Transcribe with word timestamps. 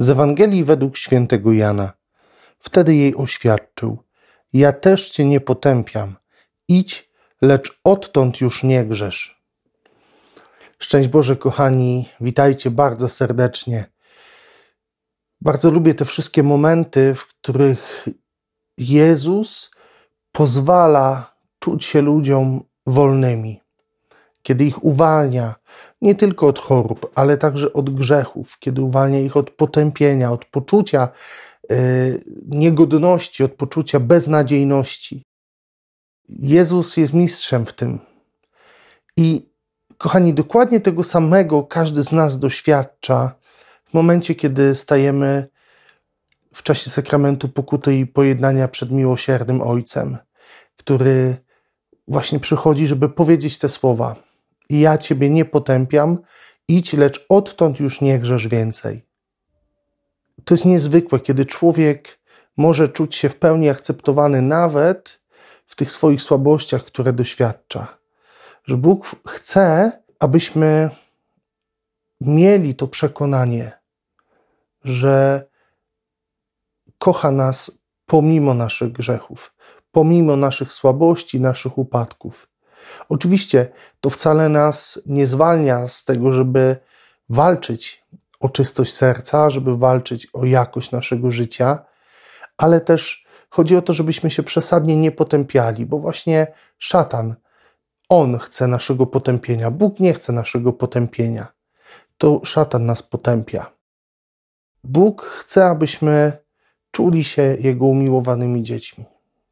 Z 0.00 0.10
Ewangelii 0.10 0.64
według 0.64 0.96
świętego 0.96 1.52
Jana. 1.52 1.92
Wtedy 2.58 2.94
jej 2.94 3.16
oświadczył: 3.16 3.98
Ja 4.52 4.72
też 4.72 5.10
cię 5.10 5.24
nie 5.24 5.40
potępiam. 5.40 6.16
Idź, 6.68 7.10
lecz 7.42 7.80
odtąd 7.84 8.40
już 8.40 8.62
nie 8.62 8.84
grzesz. 8.84 9.42
Szczęść 10.78 11.08
Boże, 11.08 11.36
kochani, 11.36 12.08
witajcie 12.20 12.70
bardzo 12.70 13.08
serdecznie. 13.08 13.84
Bardzo 15.40 15.70
lubię 15.70 15.94
te 15.94 16.04
wszystkie 16.04 16.42
momenty, 16.42 17.14
w 17.14 17.26
których 17.26 18.08
Jezus 18.78 19.70
pozwala 20.32 21.34
czuć 21.58 21.84
się 21.84 22.00
ludziom 22.00 22.64
wolnymi, 22.86 23.60
kiedy 24.42 24.64
ich 24.64 24.84
uwalnia 24.84 25.54
nie 26.02 26.14
tylko 26.14 26.46
od 26.46 26.58
chorób, 26.58 27.12
ale 27.14 27.36
także 27.36 27.72
od 27.72 27.90
grzechów, 27.90 28.58
kiedy 28.58 28.82
uwalnia 28.82 29.20
ich 29.20 29.36
od 29.36 29.50
potępienia, 29.50 30.30
od 30.30 30.44
poczucia 30.44 31.08
yy, 31.70 31.76
niegodności, 32.46 33.44
od 33.44 33.52
poczucia 33.52 34.00
beznadziejności. 34.00 35.24
Jezus 36.28 36.96
jest 36.96 37.12
mistrzem 37.14 37.66
w 37.66 37.72
tym. 37.72 37.98
I 39.16 39.50
kochani, 39.98 40.34
dokładnie 40.34 40.80
tego 40.80 41.04
samego 41.04 41.62
każdy 41.62 42.04
z 42.04 42.12
nas 42.12 42.38
doświadcza 42.38 43.34
w 43.84 43.94
momencie, 43.94 44.34
kiedy 44.34 44.74
stajemy 44.74 45.48
w 46.54 46.62
czasie 46.62 46.90
sakramentu 46.90 47.48
pokuty 47.48 47.96
i 47.96 48.06
pojednania 48.06 48.68
przed 48.68 48.90
miłosiernym 48.90 49.62
Ojcem, 49.62 50.18
który 50.76 51.36
właśnie 52.08 52.40
przychodzi, 52.40 52.86
żeby 52.86 53.08
powiedzieć 53.08 53.58
te 53.58 53.68
słowa: 53.68 54.29
Ja 54.70 54.98
Ciebie 54.98 55.30
nie 55.30 55.44
potępiam, 55.44 56.18
idź, 56.68 56.92
lecz 56.92 57.26
odtąd 57.28 57.80
już 57.80 58.00
nie 58.00 58.18
grzesz 58.18 58.48
więcej. 58.48 59.06
To 60.44 60.54
jest 60.54 60.64
niezwykłe, 60.64 61.20
kiedy 61.20 61.46
człowiek 61.46 62.20
może 62.56 62.88
czuć 62.88 63.16
się 63.16 63.28
w 63.28 63.36
pełni 63.36 63.68
akceptowany 63.68 64.42
nawet 64.42 65.20
w 65.66 65.76
tych 65.76 65.92
swoich 65.92 66.22
słabościach, 66.22 66.84
które 66.84 67.12
doświadcza. 67.12 67.98
Że 68.64 68.76
Bóg 68.76 69.16
chce, 69.28 69.92
abyśmy 70.20 70.90
mieli 72.20 72.74
to 72.74 72.88
przekonanie, 72.88 73.72
że 74.84 75.44
kocha 76.98 77.30
nas 77.30 77.70
pomimo 78.06 78.54
naszych 78.54 78.92
grzechów, 78.92 79.54
pomimo 79.92 80.36
naszych 80.36 80.72
słabości, 80.72 81.40
naszych 81.40 81.78
upadków. 81.78 82.49
Oczywiście 83.08 83.68
to 84.00 84.10
wcale 84.10 84.48
nas 84.48 85.02
nie 85.06 85.26
zwalnia 85.26 85.88
z 85.88 86.04
tego, 86.04 86.32
żeby 86.32 86.76
walczyć 87.28 88.04
o 88.40 88.48
czystość 88.48 88.94
serca, 88.94 89.50
żeby 89.50 89.76
walczyć 89.76 90.28
o 90.32 90.44
jakość 90.44 90.90
naszego 90.90 91.30
życia, 91.30 91.84
ale 92.56 92.80
też 92.80 93.26
chodzi 93.50 93.76
o 93.76 93.82
to, 93.82 93.92
żebyśmy 93.92 94.30
się 94.30 94.42
przesadnie 94.42 94.96
nie 94.96 95.12
potępiali, 95.12 95.86
bo 95.86 95.98
właśnie 95.98 96.46
szatan, 96.78 97.34
on 98.08 98.38
chce 98.38 98.66
naszego 98.66 99.06
potępienia. 99.06 99.70
Bóg 99.70 100.00
nie 100.00 100.14
chce 100.14 100.32
naszego 100.32 100.72
potępienia. 100.72 101.52
To 102.18 102.40
szatan 102.44 102.86
nas 102.86 103.02
potępia. 103.02 103.72
Bóg 104.84 105.22
chce, 105.22 105.66
abyśmy 105.66 106.38
czuli 106.90 107.24
się 107.24 107.56
Jego 107.60 107.86
umiłowanymi 107.86 108.62
dziećmi. 108.62 109.04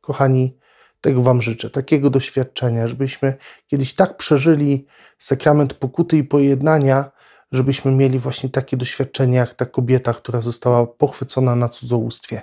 Kochani, 0.00 0.58
tego 1.00 1.22
Wam 1.22 1.42
życzę, 1.42 1.70
takiego 1.70 2.10
doświadczenia, 2.10 2.88
żebyśmy 2.88 3.34
kiedyś 3.66 3.94
tak 3.94 4.16
przeżyli 4.16 4.86
sakrament 5.18 5.74
pokuty 5.74 6.16
i 6.16 6.24
pojednania, 6.24 7.10
żebyśmy 7.52 7.92
mieli 7.92 8.18
właśnie 8.18 8.50
takie 8.50 8.76
doświadczenie 8.76 9.38
jak 9.38 9.54
ta 9.54 9.66
kobieta, 9.66 10.14
która 10.14 10.40
została 10.40 10.86
pochwycona 10.86 11.56
na 11.56 11.68
cudzołóstwie. 11.68 12.42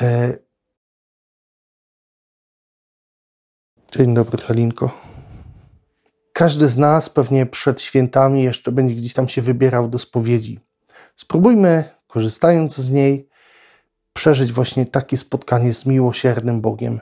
E... 0.00 0.38
Dzień 3.92 4.14
dobry, 4.14 4.42
Halinko. 4.42 5.14
Każdy 6.32 6.68
z 6.68 6.76
nas 6.76 7.08
pewnie 7.08 7.46
przed 7.46 7.82
świętami 7.82 8.42
jeszcze 8.42 8.72
będzie 8.72 8.94
gdzieś 8.94 9.12
tam 9.12 9.28
się 9.28 9.42
wybierał 9.42 9.88
do 9.88 9.98
spowiedzi. 9.98 10.60
Spróbujmy, 11.16 11.84
korzystając 12.06 12.76
z 12.76 12.90
niej, 12.90 13.28
przeżyć 14.12 14.52
właśnie 14.52 14.86
takie 14.86 15.16
spotkanie 15.18 15.74
z 15.74 15.86
miłosiernym 15.86 16.60
Bogiem, 16.60 17.00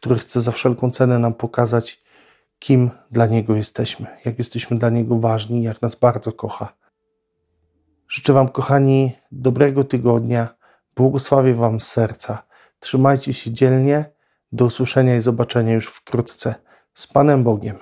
który 0.00 0.18
chce 0.18 0.42
za 0.42 0.52
wszelką 0.52 0.90
cenę 0.90 1.18
nam 1.18 1.34
pokazać, 1.34 2.02
kim 2.58 2.90
dla 3.10 3.26
Niego 3.26 3.56
jesteśmy, 3.56 4.06
jak 4.24 4.38
jesteśmy 4.38 4.78
dla 4.78 4.90
Niego 4.90 5.18
ważni, 5.18 5.62
jak 5.62 5.82
nas 5.82 5.94
bardzo 5.94 6.32
kocha. 6.32 6.72
Życzę 8.08 8.32
Wam, 8.32 8.48
kochani, 8.48 9.12
dobrego 9.32 9.84
tygodnia. 9.84 10.48
Błogosławię 10.96 11.54
Wam 11.54 11.80
serca. 11.80 12.42
Trzymajcie 12.80 13.34
się 13.34 13.50
dzielnie. 13.52 14.10
Do 14.52 14.64
usłyszenia 14.64 15.16
i 15.16 15.20
zobaczenia 15.20 15.74
już 15.74 15.86
wkrótce. 15.86 16.54
Z 16.94 17.06
Panem 17.06 17.44
Bogiem. 17.44 17.78